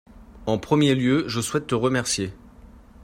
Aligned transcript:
en 0.47 0.57
premier 0.57 0.95
lieu 0.95 1.25
je 1.27 1.39
souhaite 1.41 1.67
te 1.67 1.75
remercier. 1.75 2.33